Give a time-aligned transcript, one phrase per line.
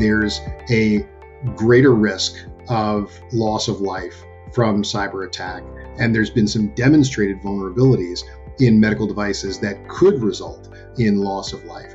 [0.00, 1.06] there's a
[1.54, 5.62] greater risk of loss of life from cyber attack.
[5.98, 8.24] And there's been some demonstrated vulnerabilities
[8.58, 10.68] in medical devices that could result
[10.98, 11.94] in loss of life.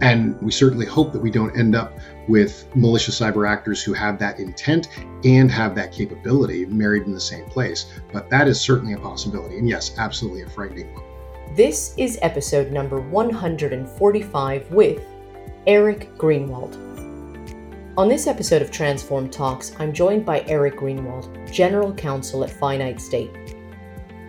[0.00, 4.18] And we certainly hope that we don't end up with malicious cyber actors who have
[4.18, 4.88] that intent
[5.24, 7.92] and have that capability married in the same place.
[8.12, 9.58] But that is certainly a possibility.
[9.58, 11.04] And yes, absolutely a frightening one.
[11.54, 15.02] This is episode number 145 with
[15.66, 16.89] Eric Greenwald.
[17.96, 23.00] On this episode of Transform Talks, I'm joined by Eric Greenwald, General Counsel at Finite
[23.00, 23.32] State.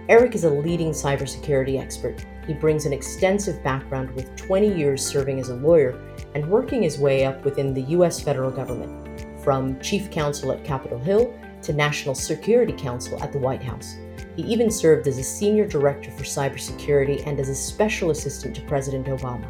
[0.10, 2.26] Eric is a leading cybersecurity expert.
[2.48, 5.92] He brings an extensive background with 20 years serving as a lawyer
[6.34, 8.20] and working his way up within the U.S.
[8.20, 11.32] federal government, from Chief Counsel at Capitol Hill
[11.62, 13.96] to National Security Counsel at the White House.
[14.36, 18.62] He even served as a senior director for cybersecurity and as a special assistant to
[18.64, 19.48] President Obama.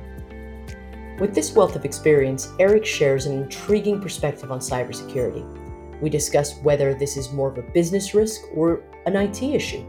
[1.20, 5.45] With this wealth of experience, Eric shares an intriguing perspective on cybersecurity.
[6.01, 9.85] We discuss whether this is more of a business risk or an IT issue.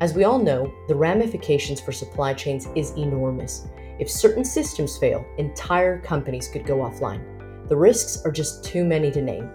[0.00, 3.66] As we all know, the ramifications for supply chains is enormous.
[3.98, 7.68] If certain systems fail, entire companies could go offline.
[7.68, 9.50] The risks are just too many to name.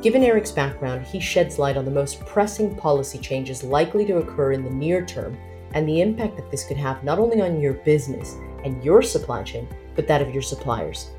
[0.00, 4.52] Given Eric's background, he sheds light on the most pressing policy changes likely to occur
[4.52, 5.36] in the near term
[5.72, 9.42] and the impact that this could have not only on your business and your supply
[9.42, 11.10] chain, but that of your suppliers.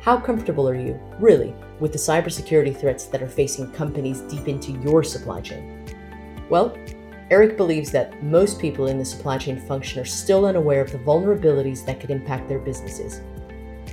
[0.00, 4.72] How comfortable are you, really, with the cybersecurity threats that are facing companies deep into
[4.80, 5.84] your supply chain?
[6.48, 6.76] Well,
[7.30, 10.98] Eric believes that most people in the supply chain function are still unaware of the
[10.98, 13.20] vulnerabilities that could impact their businesses.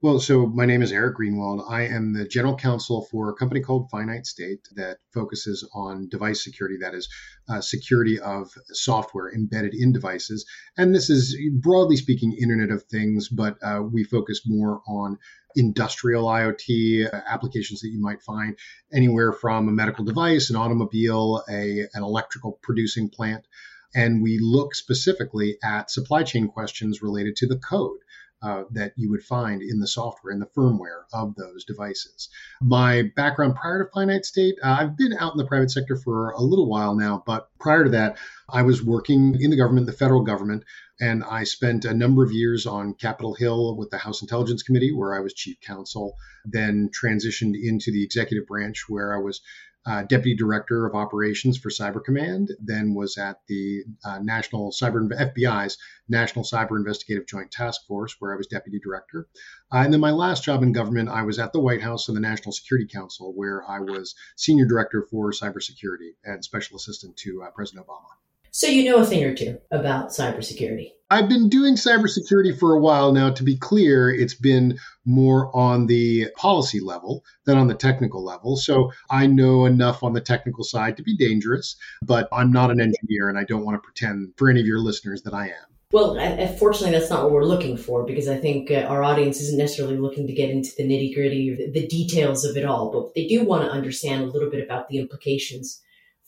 [0.00, 1.68] Well, so my name is Eric Greenwald.
[1.68, 6.44] I am the general counsel for a company called Finite State that focuses on device
[6.44, 7.08] security, that is,
[7.48, 10.46] uh, security of software embedded in devices.
[10.78, 15.18] And this is, broadly speaking, Internet of Things, but uh, we focus more on
[15.56, 18.58] industrial IoT uh, applications that you might find
[18.92, 23.46] anywhere from a medical device, an automobile, a, an electrical producing plant.
[23.94, 27.98] And we look specifically at supply chain questions related to the code
[28.42, 32.28] uh, that you would find in the software and the firmware of those devices.
[32.60, 36.30] My background prior to Finite State, uh, I've been out in the private sector for
[36.30, 38.16] a little while now, but prior to that,
[38.48, 40.64] I was working in the government, the federal government,
[41.00, 44.92] and I spent a number of years on Capitol Hill with the House Intelligence Committee,
[44.92, 49.40] where I was chief counsel, then transitioned into the executive branch, where I was
[49.86, 55.08] uh, deputy director of operations for Cyber Command, then was at the uh, National Cyber
[55.08, 59.26] FBI's National Cyber Investigative Joint Task Force, where I was deputy director.
[59.72, 62.16] Uh, and then my last job in government, I was at the White House and
[62.16, 67.42] the National Security Council, where I was senior director for cybersecurity and special assistant to
[67.42, 68.10] uh, President Obama.
[68.52, 70.90] So you know a thing or two about cybersecurity.
[71.12, 73.30] I've been doing cybersecurity for a while now.
[73.30, 78.56] To be clear, it's been more on the policy level than on the technical level.
[78.56, 82.80] So I know enough on the technical side to be dangerous, but I'm not an
[82.80, 85.70] engineer and I don't want to pretend for any of your listeners that I am.
[85.92, 86.14] Well,
[86.56, 89.96] fortunately, that's not what we're looking for because I think uh, our audience isn't necessarily
[89.96, 93.26] looking to get into the nitty gritty or the details of it all, but they
[93.26, 95.82] do want to understand a little bit about the implications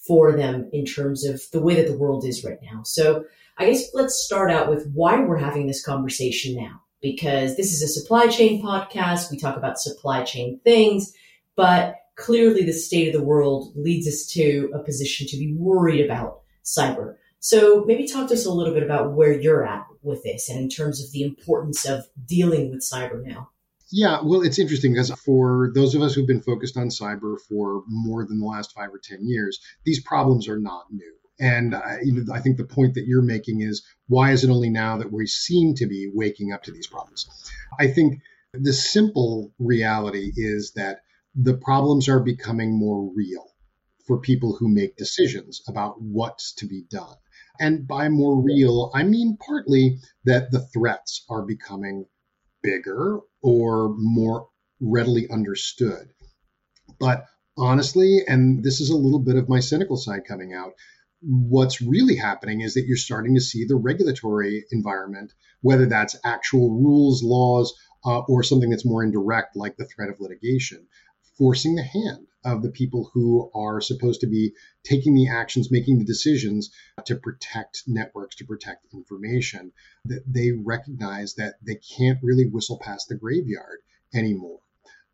[0.07, 2.83] for them in terms of the way that the world is right now.
[2.85, 3.25] So
[3.59, 7.83] I guess let's start out with why we're having this conversation now, because this is
[7.83, 9.31] a supply chain podcast.
[9.31, 11.13] We talk about supply chain things,
[11.57, 16.05] but clearly the state of the world leads us to a position to be worried
[16.05, 17.17] about cyber.
[17.39, 20.61] So maybe talk to us a little bit about where you're at with this and
[20.61, 23.51] in terms of the importance of dealing with cyber now.
[23.95, 27.83] Yeah, well, it's interesting because for those of us who've been focused on cyber for
[27.87, 31.13] more than the last five or 10 years, these problems are not new.
[31.39, 34.51] And uh, you know, I think the point that you're making is why is it
[34.51, 37.29] only now that we seem to be waking up to these problems?
[37.79, 38.21] I think
[38.55, 41.01] the simple reality is that
[41.35, 43.47] the problems are becoming more real
[44.07, 47.17] for people who make decisions about what's to be done.
[47.61, 52.07] And by more real, I mean partly that the threats are becoming
[52.63, 54.49] bigger or more
[54.81, 56.11] readily understood.
[56.99, 57.27] But
[57.57, 60.73] honestly, and this is a little bit of my cynical side coming out,
[61.21, 66.71] what's really happening is that you're starting to see the regulatory environment, whether that's actual
[66.71, 67.75] rules, laws,
[68.05, 70.87] uh, or something that's more indirect, like the threat of litigation,
[71.39, 74.53] forcing the hand of the people who are supposed to be
[74.85, 76.71] taking the actions, making the decisions
[77.07, 79.73] to protect networks, to protect information,
[80.05, 83.79] that they recognize that they can't really whistle past the graveyard
[84.15, 84.59] anymore.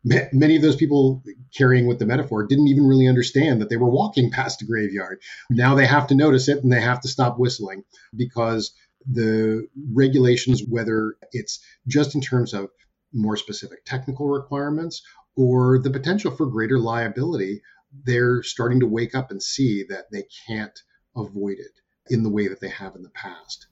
[0.03, 1.21] Many of those people
[1.55, 5.21] carrying with the metaphor didn't even really understand that they were walking past a graveyard.
[5.49, 7.83] Now they have to notice it and they have to stop whistling
[8.15, 8.71] because
[9.05, 12.69] the regulations, whether it's just in terms of
[13.11, 15.01] more specific technical requirements
[15.35, 17.61] or the potential for greater liability,
[18.05, 20.79] they're starting to wake up and see that they can't
[21.15, 21.79] avoid it
[22.09, 23.67] in the way that they have in the past.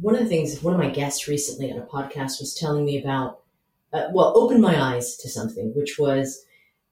[0.00, 3.00] One of the things, one of my guests recently on a podcast was telling me
[3.00, 3.40] about,
[3.92, 6.44] uh, well, opened my eyes to something, which was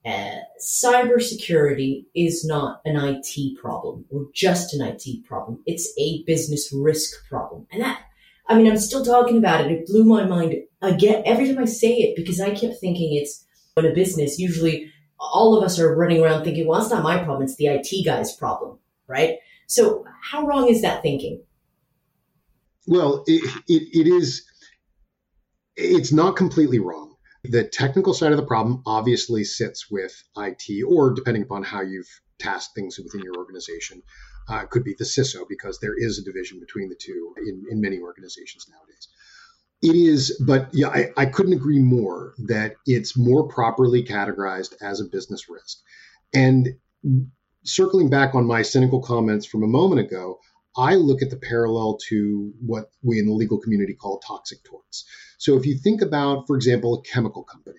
[0.04, 5.62] uh, cybersecurity is not an IT problem or just an IT problem.
[5.66, 7.66] It's a business risk problem.
[7.70, 8.02] And that,
[8.48, 9.70] I mean, I'm still talking about it.
[9.70, 13.44] It blew my mind again every time I say it because I kept thinking it's
[13.76, 17.22] in a business, usually all of us are running around thinking, well, it's not my
[17.22, 19.38] problem, it's the IT guy's problem, right?
[19.66, 21.42] So, how wrong is that thinking?
[22.86, 24.44] Well, it, it, it is,
[25.76, 27.14] it's not completely wrong.
[27.44, 32.10] The technical side of the problem obviously sits with IT, or depending upon how you've
[32.38, 34.02] tasked things within your organization,
[34.48, 37.80] uh, could be the CISO, because there is a division between the two in, in
[37.80, 39.08] many organizations nowadays.
[39.82, 45.00] It is, but yeah, I, I couldn't agree more that it's more properly categorized as
[45.00, 45.78] a business risk.
[46.32, 46.76] And
[47.64, 50.38] circling back on my cynical comments from a moment ago,
[50.76, 55.04] I look at the parallel to what we in the legal community call toxic torts.
[55.38, 57.78] So if you think about, for example, a chemical company,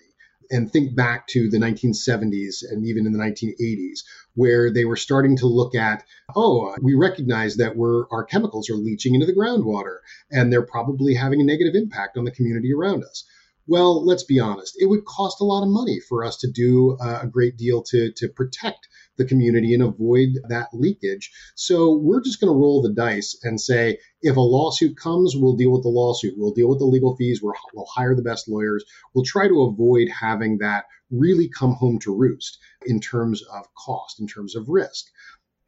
[0.50, 4.00] and think back to the 1970s and even in the 1980s,
[4.34, 6.04] where they were starting to look at,
[6.34, 9.98] oh, we recognize that we're, our chemicals are leaching into the groundwater
[10.30, 13.24] and they're probably having a negative impact on the community around us.
[13.66, 16.98] Well, let's be honest, it would cost a lot of money for us to do
[17.00, 21.30] a great deal to, to protect the community and avoid that leakage.
[21.54, 25.56] So we're just going to roll the dice and say, if a lawsuit comes, we'll
[25.56, 26.34] deal with the lawsuit.
[26.36, 27.42] We'll deal with the legal fees.
[27.42, 28.84] we will hire the best lawyers.
[29.14, 30.84] We'll try to avoid having that
[31.18, 35.06] really come home to roost in terms of cost, in terms of risk.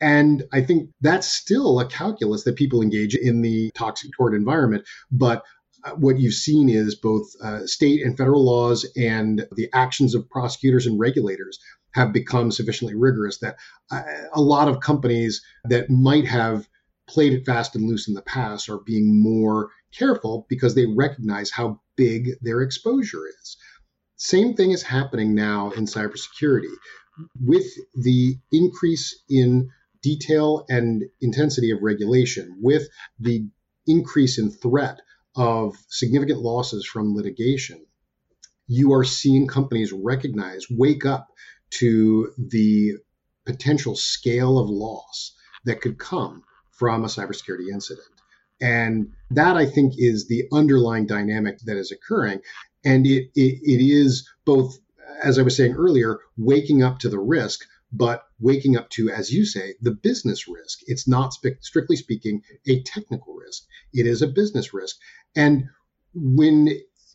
[0.00, 4.84] And I think that's still a calculus that people engage in the toxic tort environment.
[5.10, 5.43] But
[5.84, 10.28] uh, what you've seen is both uh, state and federal laws and the actions of
[10.28, 11.58] prosecutors and regulators
[11.93, 13.56] have become sufficiently rigorous that
[13.90, 14.02] uh,
[14.34, 16.69] a lot of companies that might have
[17.06, 21.50] played it fast and loose in the past are being more careful because they recognize
[21.50, 23.56] how big their exposure is.
[24.17, 26.73] Same thing is happening now in cybersecurity.
[27.41, 29.70] With the increase in
[30.03, 33.49] detail and intensity of regulation, with the
[33.87, 35.01] increase in threat
[35.37, 37.85] of significant losses from litigation,
[38.67, 41.29] you are seeing companies recognize, wake up
[41.70, 42.94] to the
[43.44, 46.43] potential scale of loss that could come
[46.73, 48.06] from a cybersecurity incident.
[48.61, 52.41] And that I think is the underlying dynamic that is occurring.
[52.86, 54.78] And it, it, it is both,
[55.20, 59.32] as I was saying earlier, waking up to the risk, but waking up to, as
[59.32, 60.78] you say, the business risk.
[60.86, 64.96] It's not strictly speaking a technical risk, it is a business risk.
[65.34, 65.64] And
[66.14, 66.69] when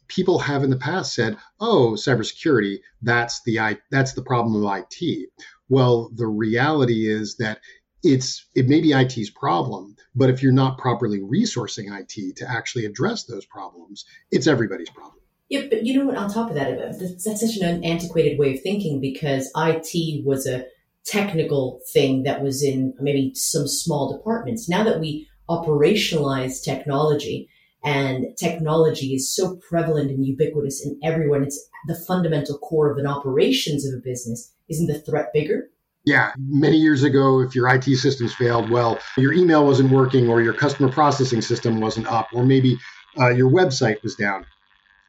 [0.10, 5.30] people have in the past said, "Oh, cybersecurity, that's the that's the problem of IT."
[5.70, 7.62] Well, the reality is that
[8.04, 12.86] it's it may be IT's problem, but if you're not properly resourcing IT to actually
[12.86, 15.21] address those problems, it's everybody's problem.
[15.52, 16.16] Yeah, but you know what?
[16.16, 20.66] On top of that, that's such an antiquated way of thinking because IT was a
[21.06, 24.70] technical thing that was in maybe some small departments.
[24.70, 27.50] Now that we operationalize technology,
[27.84, 31.44] and technology is so prevalent and ubiquitous in everyone.
[31.44, 34.54] It's the fundamental core of an operations of a business.
[34.70, 35.70] Isn't the threat bigger?
[36.06, 40.42] Yeah, many years ago, if your IT systems failed, well, your email wasn't working, or
[40.42, 42.78] your customer processing system wasn't up, or maybe
[43.20, 44.46] uh, your website was down.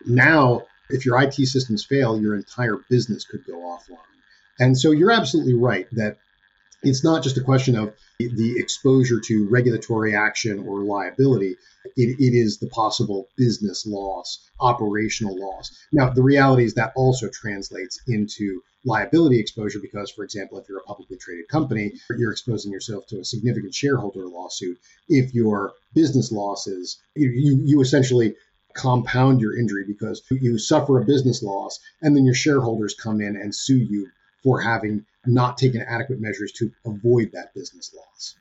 [0.07, 3.99] Now, if your IT systems fail, your entire business could go offline.
[4.61, 6.19] And so you're absolutely right that
[6.83, 11.57] it's not just a question of the exposure to regulatory action or liability.
[11.97, 15.71] It, it is the possible business loss, operational loss.
[15.93, 20.81] Now, the reality is that also translates into liability exposure because, for example, if you're
[20.81, 24.79] a publicly traded company, you're exposing yourself to a significant shareholder lawsuit.
[25.09, 28.35] If your business losses, you, you, you essentially
[28.75, 33.37] compound your injury because you suffer a business loss and then your shareholders come in
[33.37, 34.09] and sue you
[34.43, 38.35] for having not taken adequate measures to avoid that business loss.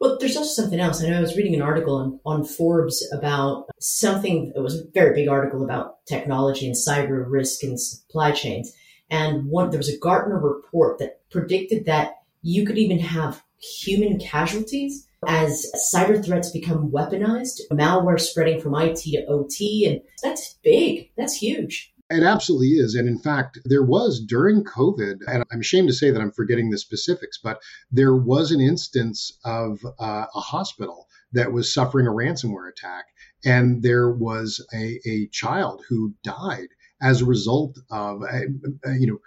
[0.00, 1.02] Well, there's also something else.
[1.02, 4.84] I know I was reading an article on, on Forbes about something, it was a
[4.94, 8.72] very big article about technology and cyber risk and supply chains.
[9.10, 14.18] And one, there was a Gartner report that predicted that you could even have human
[14.18, 19.86] casualties as cyber threats become weaponized, malware spreading from IT to OT.
[19.86, 21.10] And that's big.
[21.16, 21.92] That's huge.
[22.10, 22.96] It absolutely is.
[22.96, 26.70] And in fact, there was during COVID, and I'm ashamed to say that I'm forgetting
[26.70, 27.60] the specifics, but
[27.92, 33.04] there was an instance of uh, a hospital that was suffering a ransomware attack.
[33.44, 36.68] And there was a, a child who died
[37.00, 38.42] as a result of, a,
[38.84, 39.18] a, you know,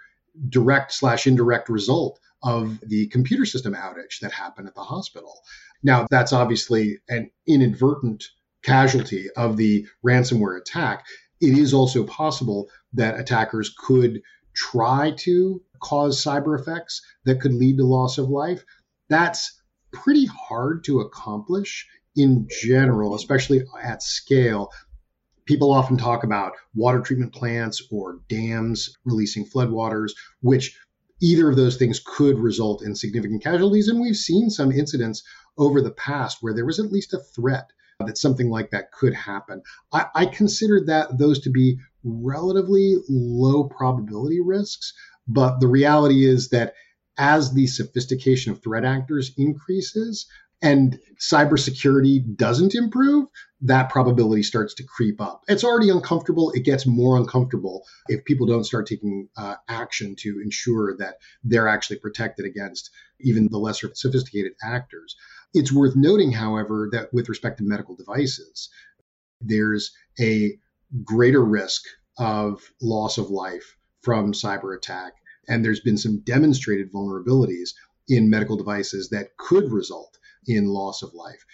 [0.50, 5.40] direct slash indirect result of the computer system outage that happened at the hospital.
[5.82, 8.24] Now, that's obviously an inadvertent
[8.62, 11.04] casualty of the ransomware attack
[11.44, 14.22] it is also possible that attackers could
[14.54, 18.64] try to cause cyber effects that could lead to loss of life.
[19.08, 19.60] That's
[19.92, 21.86] pretty hard to accomplish
[22.16, 24.70] in general, especially at scale.
[25.44, 30.78] People often talk about water treatment plants or dams releasing floodwaters, which
[31.24, 33.88] either of those things could result in significant casualties.
[33.88, 35.22] And we've seen some incidents
[35.56, 39.14] over the past where there was at least a threat that something like that could
[39.14, 39.62] happen.
[39.92, 44.92] I, I consider that those to be relatively low probability risks,
[45.26, 46.74] but the reality is that
[47.16, 50.26] as the sophistication of threat actors increases
[50.62, 53.26] and cybersecurity doesn't improve,
[53.60, 55.42] that probability starts to creep up.
[55.48, 56.52] It's already uncomfortable.
[56.52, 61.68] It gets more uncomfortable if people don't start taking uh, action to ensure that they're
[61.68, 65.16] actually protected against even the lesser sophisticated actors.
[65.54, 68.68] It's worth noting, however, that with respect to medical devices,
[69.40, 70.58] there's a
[71.04, 71.82] greater risk
[72.18, 75.14] of loss of life from cyber attack.
[75.48, 77.70] And there's been some demonstrated vulnerabilities
[78.08, 81.44] in medical devices that could result in loss of life.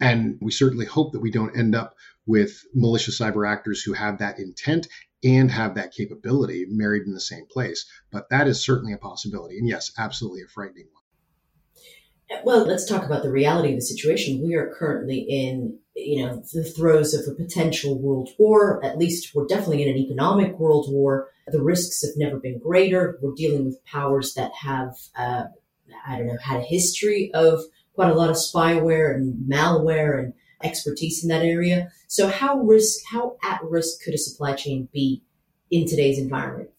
[0.00, 1.94] And we certainly hope that we don't end up
[2.26, 4.88] with malicious cyber actors who have that intent
[5.22, 7.86] and have that capability married in the same place.
[8.10, 9.58] But that is certainly a possibility.
[9.58, 12.42] And yes, absolutely a frightening one.
[12.44, 14.42] Well, let's talk about the reality of the situation.
[14.42, 18.84] We are currently in, you know, the throes of a potential world war.
[18.84, 21.28] At least we're definitely in an economic world war.
[21.46, 23.18] The risks have never been greater.
[23.22, 25.44] We're dealing with powers that have, uh,
[26.06, 27.60] I don't know, had a history of
[27.94, 31.90] quite a lot of spyware and malware and expertise in that area.
[32.08, 35.22] So how risk, how at risk could a supply chain be
[35.70, 36.70] in today's environment?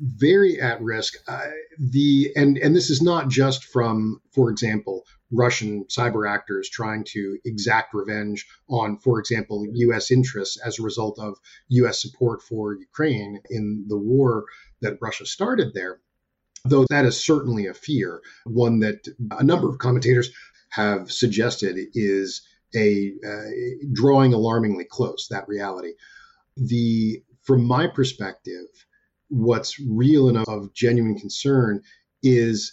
[0.00, 1.14] very at risk.
[1.28, 7.04] Uh, the and and this is not just from, for example, Russian cyber actors trying
[7.04, 10.10] to exact revenge on, for example, U.S.
[10.10, 11.36] interests as a result of
[11.68, 12.00] U.S.
[12.00, 14.44] support for Ukraine in the war
[14.80, 16.00] that Russia started there.
[16.64, 20.30] Though that is certainly a fear, one that a number of commentators
[20.70, 22.42] have suggested is
[22.74, 25.28] a uh, drawing alarmingly close.
[25.30, 25.94] That reality.
[26.56, 28.66] The from my perspective,
[29.28, 31.82] what's real and of genuine concern
[32.22, 32.72] is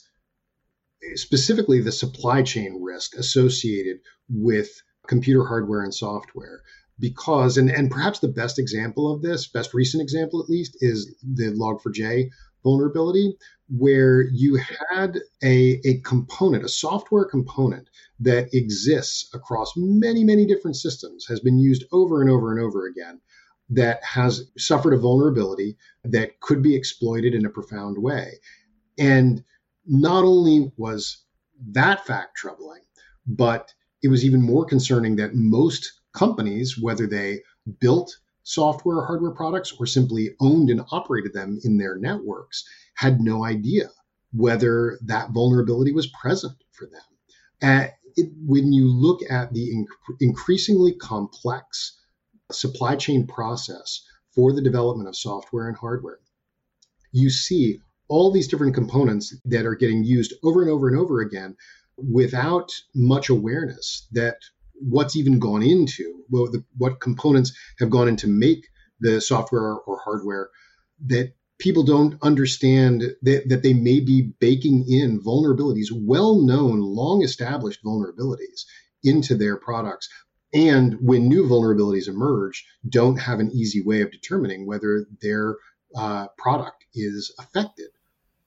[1.15, 4.70] specifically the supply chain risk associated with
[5.08, 6.62] computer hardware and software
[7.00, 11.15] because and, and perhaps the best example of this best recent example at least is
[11.24, 12.29] the log4j
[12.67, 13.27] vulnerability
[13.69, 14.59] where you
[14.89, 21.39] had a, a component a software component that exists across many many different systems has
[21.39, 23.19] been used over and over and over again
[23.69, 28.33] that has suffered a vulnerability that could be exploited in a profound way.
[28.97, 29.43] And
[29.86, 31.24] not only was
[31.71, 32.81] that fact troubling,
[33.25, 37.41] but it was even more concerning that most companies, whether they
[37.79, 42.63] built software or hardware products or simply owned and operated them in their networks,
[42.95, 43.89] had no idea
[44.31, 47.01] whether that vulnerability was present for them.
[47.61, 51.99] And it, when you look at the inc- increasingly complex
[52.49, 54.01] supply chain process
[54.33, 56.19] for the development of software and hardware,
[57.11, 61.19] you see all these different components that are getting used over and over and over
[61.19, 61.57] again
[61.97, 64.37] without much awareness that
[64.79, 68.67] what's even gone into well, the, what components have gone into make
[69.00, 70.50] the software or hardware
[71.05, 77.24] that people don't understand that, that they may be baking in vulnerabilities well known long
[77.24, 78.65] established vulnerabilities
[79.03, 80.10] into their products.
[80.53, 85.57] And when new vulnerabilities emerge don't have an easy way of determining whether their
[85.96, 87.88] uh, product is affected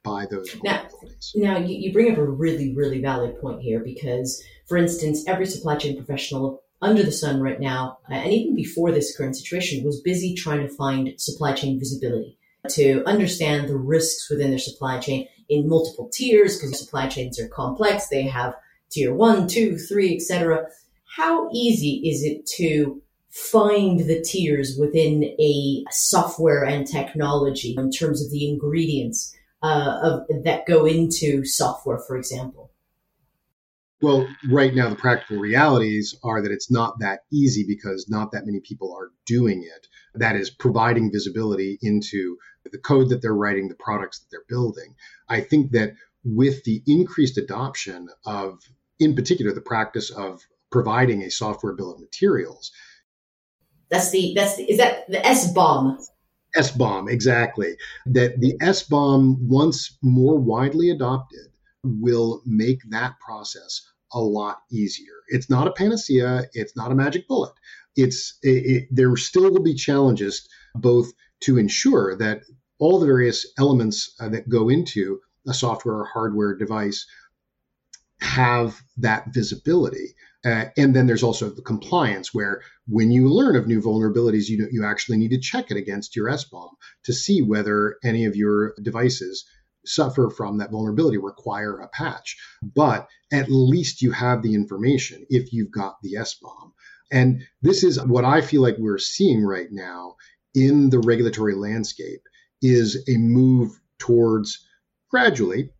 [0.02, 0.88] by those now,
[1.34, 5.46] now you, you bring up a really really valid point here because for instance every
[5.46, 9.84] supply chain professional under the sun right now uh, and even before this current situation
[9.84, 12.38] was busy trying to find supply chain visibility
[12.68, 17.48] to understand the risks within their supply chain in multiple tiers because supply chains are
[17.48, 18.54] complex they have
[18.90, 20.66] tier one two three etc
[21.16, 28.24] how easy is it to find the tiers within a software and technology in terms
[28.24, 32.70] of the ingredients uh, of, that go into software, for example?
[34.02, 38.46] Well, right now, the practical realities are that it's not that easy because not that
[38.46, 39.86] many people are doing it.
[40.14, 44.94] That is providing visibility into the code that they're writing, the products that they're building.
[45.28, 48.60] I think that with the increased adoption of,
[48.98, 50.40] in particular, the practice of
[50.70, 52.72] providing a software bill of materials.
[53.90, 55.24] That's the that's the, is that the
[56.56, 56.62] SBOM?
[56.62, 57.76] SBOM, exactly.
[58.06, 61.48] That the SBOM, once more widely adopted,
[61.82, 63.80] will make that process
[64.12, 65.14] a lot easier.
[65.28, 66.44] It's not a panacea.
[66.52, 67.52] It's not a magic bullet.
[67.96, 72.42] It's it, it, there still will be challenges both to ensure that
[72.78, 77.06] all the various elements uh, that go into a software or hardware device
[78.20, 80.14] have that visibility
[80.44, 84.68] uh, and then there's also the compliance, where when you learn of new vulnerabilities, you
[84.72, 86.70] you actually need to check it against your SBOM
[87.04, 89.44] to see whether any of your devices
[89.84, 92.36] suffer from that vulnerability, require a patch.
[92.62, 96.72] But at least you have the information if you've got the SBOM.
[97.10, 100.16] And this is what I feel like we're seeing right now
[100.54, 102.22] in the regulatory landscape
[102.62, 104.66] is a move towards
[105.10, 105.70] gradually,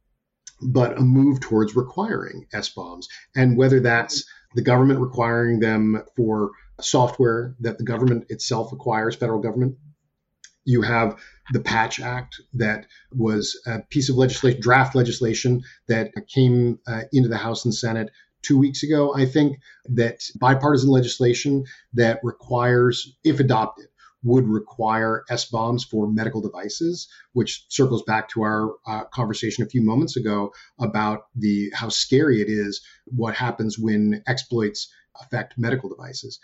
[0.62, 3.07] but a move towards requiring SBOMs.
[3.37, 9.40] And whether that's the government requiring them for software that the government itself acquires, federal
[9.40, 9.76] government.
[10.64, 11.18] You have
[11.52, 17.28] the Patch Act that was a piece of legislation, draft legislation that came uh, into
[17.28, 18.10] the House and Senate
[18.42, 23.86] two weeks ago, I think, that bipartisan legislation that requires, if adopted,
[24.22, 29.83] would require SBOMs for medical devices, which circles back to our uh, conversation a few
[29.83, 36.38] moments ago about the how scary it is what happens when exploits affect medical devices.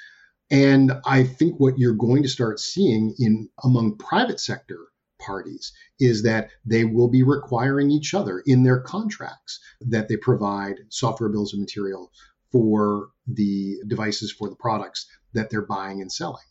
[0.51, 4.79] And I think what you're going to start seeing in among private sector
[5.19, 10.77] parties is that they will be requiring each other in their contracts that they provide
[10.89, 12.13] software bills of material
[12.53, 16.45] for the devices for the products that they're buying and selling.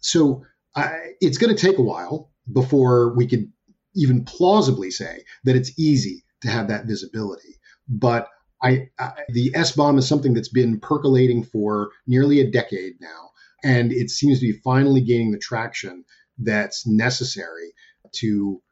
[0.00, 3.52] So I, it's going to take a while before we can
[3.94, 7.58] even plausibly say that it's easy to have that visibility.
[7.88, 8.28] But
[8.62, 13.30] I, I, the SBOM is something that's been percolating for nearly a decade now,
[13.64, 16.04] and it seems to be finally gaining the traction
[16.38, 17.72] that's necessary
[18.12, 18.62] to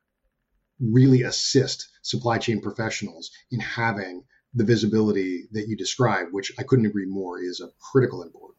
[0.81, 6.87] really assist supply chain professionals in having the visibility that you describe, which I couldn't
[6.87, 8.58] agree more is of critical importance.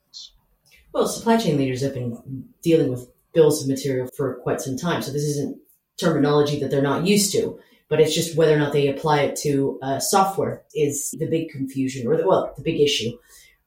[0.93, 5.01] Well, supply chain leaders have been dealing with bills of material for quite some time.
[5.01, 5.57] So this isn't
[5.99, 9.35] terminology that they're not used to, but it's just whether or not they apply it
[9.37, 13.11] to uh, software is the big confusion or the, well, the big issue.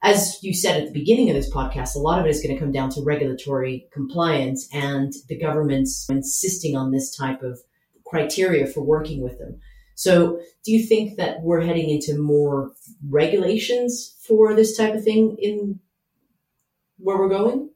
[0.02, 2.54] As you said at the beginning of this podcast, a lot of it is going
[2.54, 7.60] to come down to regulatory compliance and the government's insisting on this type of
[8.04, 9.60] criteria for working with them.
[9.94, 12.72] So, do you think that we're heading into more
[13.08, 15.78] regulations for this type of thing in
[17.02, 17.70] where we're going?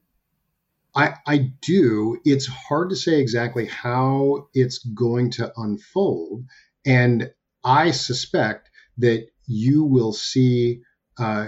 [0.95, 2.19] I, I do.
[2.25, 6.45] It's hard to say exactly how it's going to unfold.
[6.85, 7.31] And
[7.63, 10.81] I suspect that you will see
[11.19, 11.47] uh,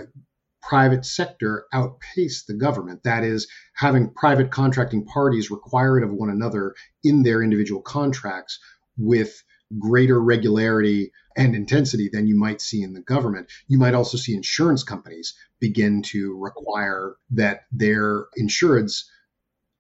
[0.62, 3.04] private sector outpace the government.
[3.04, 8.60] That is, having private contracting parties require it of one another in their individual contracts
[8.98, 9.42] with
[9.80, 13.50] greater regularity and intensity than you might see in the government.
[13.70, 19.06] You might also see insurance companies begin to require that their insureds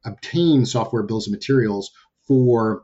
[0.06, 1.92] obtain software bills of materials
[2.26, 2.84] for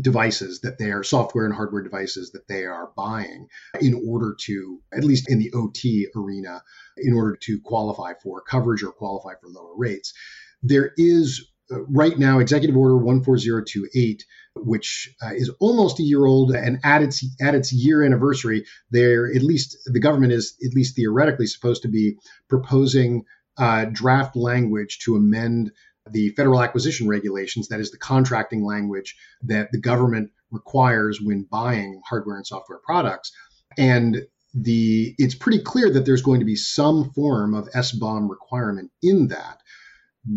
[0.00, 3.46] devices that they are software and hardware devices that they are buying
[3.78, 6.62] in order to at least in the OT arena
[6.96, 10.14] in order to qualify for coverage or qualify for lower rates
[10.62, 14.24] there is right now, Executive Order 14028,
[14.56, 19.26] which uh, is almost a year old, and at its at its year anniversary, there
[19.26, 22.16] at least the government is at least theoretically supposed to be
[22.48, 23.24] proposing
[23.58, 25.72] uh, draft language to amend
[26.10, 32.00] the federal acquisition regulations, that is the contracting language that the government requires when buying
[32.04, 33.32] hardware and software products.
[33.78, 38.90] And the it's pretty clear that there's going to be some form of SBOM requirement
[39.02, 39.58] in that.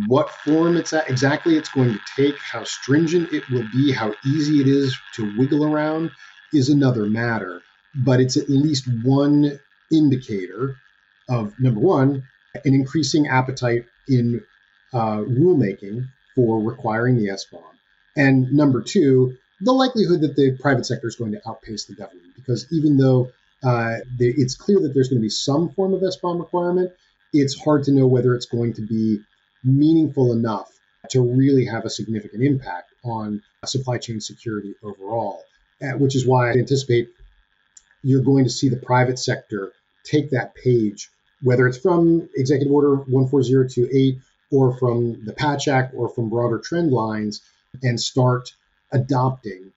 [0.07, 4.13] What form it's at, exactly it's going to take, how stringent it will be, how
[4.25, 6.11] easy it is to wiggle around
[6.53, 7.61] is another matter.
[8.03, 9.59] But it's at least one
[9.91, 10.77] indicator
[11.29, 12.23] of number one,
[12.63, 14.41] an increasing appetite in
[14.93, 17.63] uh, rulemaking for requiring the SBOM.
[18.17, 22.33] And number two, the likelihood that the private sector is going to outpace the government.
[22.35, 23.31] Because even though
[23.63, 26.91] uh, it's clear that there's going to be some form of SBOM requirement,
[27.33, 29.19] it's hard to know whether it's going to be
[29.65, 30.71] meaningful enough
[31.09, 35.43] to really have a significant impact on supply chain security overall,
[35.81, 37.09] uh, which is why I anticipate
[38.03, 39.73] you're going to see the private sector
[40.03, 41.09] take that page,
[41.41, 44.19] whether it's from Executive Order 14028
[44.51, 47.41] or from the Patch Act or from broader trend lines,
[47.81, 48.53] and start
[48.91, 49.73] adopting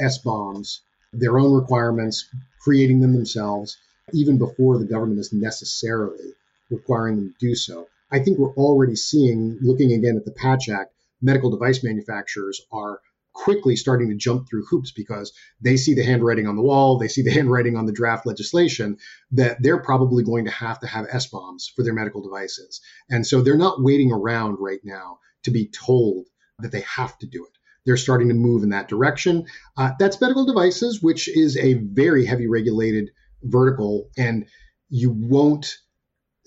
[0.00, 0.80] SBOMs,
[1.12, 2.28] their own requirements,
[2.60, 3.78] creating them themselves,
[4.12, 6.34] even before the government is necessarily
[6.70, 7.88] requiring them to do so.
[8.12, 10.92] I think we're already seeing, looking again at the Patch Act,
[11.22, 13.00] medical device manufacturers are
[13.32, 17.08] quickly starting to jump through hoops because they see the handwriting on the wall, they
[17.08, 18.96] see the handwriting on the draft legislation
[19.32, 22.80] that they're probably going to have to have SBOMs for their medical devices.
[23.08, 26.26] And so they're not waiting around right now to be told
[26.58, 27.52] that they have to do it.
[27.86, 29.46] They're starting to move in that direction.
[29.76, 33.10] Uh, that's medical devices, which is a very heavy regulated
[33.42, 34.46] vertical, and
[34.90, 35.78] you won't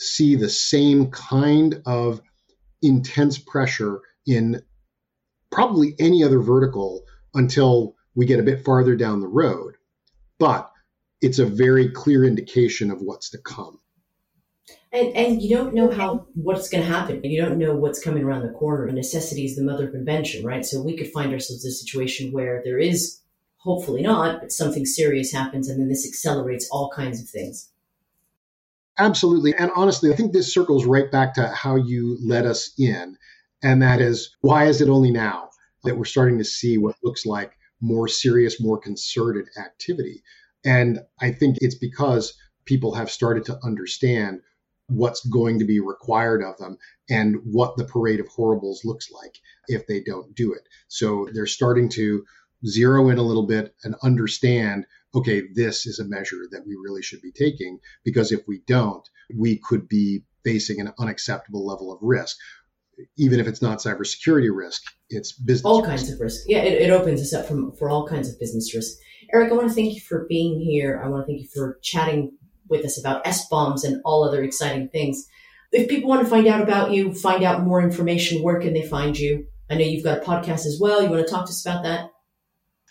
[0.03, 2.21] see the same kind of
[2.81, 4.61] intense pressure in
[5.51, 9.75] probably any other vertical until we get a bit farther down the road.
[10.39, 10.69] But
[11.21, 13.79] it's a very clear indication of what's to come.
[14.91, 17.23] And, and you don't know how what's going to happen.
[17.23, 18.91] You don't know what's coming around the corner.
[18.91, 20.63] Necessity is the mother of invention, right?
[20.63, 23.19] So we could find ourselves in a situation where there is,
[23.57, 27.71] hopefully not, but something serious happens, and then this accelerates all kinds of things.
[28.97, 29.55] Absolutely.
[29.55, 33.17] And honestly, I think this circles right back to how you let us in.
[33.63, 35.49] And that is why is it only now
[35.83, 40.21] that we're starting to see what looks like more serious, more concerted activity?
[40.63, 44.41] And I think it's because people have started to understand
[44.87, 46.77] what's going to be required of them
[47.09, 50.61] and what the parade of horribles looks like if they don't do it.
[50.87, 52.25] So they're starting to
[52.65, 57.01] zero in a little bit and understand okay, this is a measure that we really
[57.01, 61.99] should be taking because if we don't, we could be facing an unacceptable level of
[62.01, 62.35] risk.
[63.17, 65.65] Even if it's not cybersecurity risk, it's business.
[65.65, 65.89] All risk.
[65.89, 66.41] kinds of risk.
[66.47, 68.97] Yeah, it, it opens us up from, for all kinds of business risk.
[69.33, 71.01] Eric, I want to thank you for being here.
[71.03, 72.37] I want to thank you for chatting
[72.69, 75.25] with us about SBOMs and all other exciting things.
[75.71, 78.87] If people want to find out about you, find out more information, where can they
[78.87, 79.47] find you?
[79.71, 81.01] I know you've got a podcast as well.
[81.01, 82.12] You want to talk to us about that?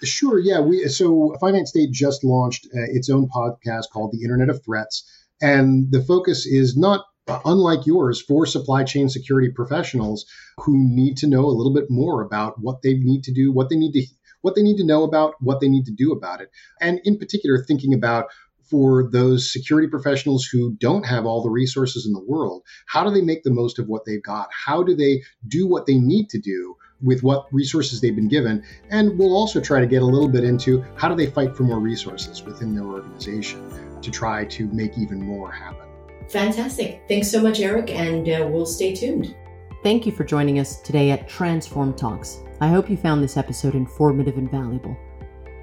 [0.04, 0.38] Sure.
[0.38, 0.60] Yeah.
[0.60, 5.04] We so Finite State just launched uh, its own podcast called The Internet of Threats,
[5.40, 7.04] and the focus is not
[7.44, 10.26] unlike yours for supply chain security professionals
[10.58, 13.68] who need to know a little bit more about what they need to do, what
[13.68, 14.04] they need to
[14.40, 17.16] what they need to know about, what they need to do about it, and in
[17.16, 18.26] particular thinking about
[18.68, 23.10] for those security professionals who don't have all the resources in the world, how do
[23.10, 24.48] they make the most of what they've got?
[24.66, 28.64] How do they do what they need to do with what resources they've been given.
[28.90, 31.64] And we'll also try to get a little bit into how do they fight for
[31.64, 35.88] more resources within their organization to try to make even more happen.
[36.28, 37.02] Fantastic.
[37.08, 39.34] Thanks so much, Eric, and uh, we'll stay tuned.
[39.82, 42.38] Thank you for joining us today at Transform Talks.
[42.60, 44.96] I hope you found this episode informative and valuable.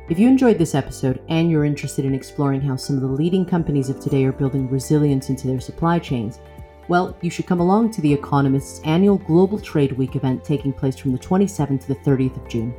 [0.09, 3.45] If you enjoyed this episode and you're interested in exploring how some of the leading
[3.45, 6.39] companies of today are building resilience into their supply chains,
[6.89, 10.97] well, you should come along to The Economist's annual Global Trade Week event taking place
[10.97, 12.73] from the 27th to the 30th of June.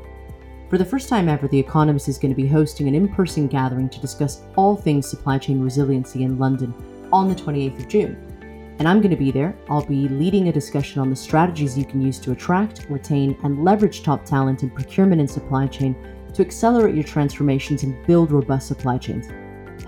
[0.69, 3.47] For the first time ever, The Economist is going to be hosting an in person
[3.47, 6.75] gathering to discuss all things supply chain resiliency in London
[7.13, 8.75] on the 28th of June.
[8.81, 9.57] And I'm going to be there.
[9.69, 13.63] I'll be leading a discussion on the strategies you can use to attract, retain, and
[13.63, 15.95] leverage top talent in procurement and supply chain
[16.35, 19.29] to accelerate your transformations and build robust supply chains.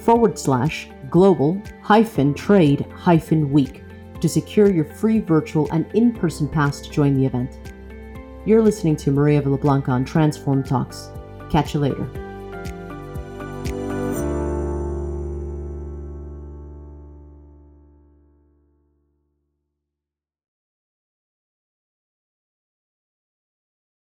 [0.00, 3.82] forward slash global hyphen trade hyphen week
[4.20, 7.58] to secure your free virtual and in person pass to join the event.
[8.44, 11.08] You're listening to Maria Villablanca on Transform Talks.
[11.48, 12.25] Catch you later.